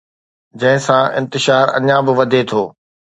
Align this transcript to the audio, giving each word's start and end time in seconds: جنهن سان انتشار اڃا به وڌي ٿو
جنهن 0.59 0.79
سان 0.85 1.05
انتشار 1.19 1.65
اڃا 1.77 1.97
به 2.05 2.11
وڌي 2.17 2.41
ٿو 2.49 2.63